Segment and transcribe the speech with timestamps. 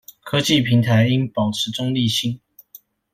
[0.23, 2.39] 科技平台應保持中立性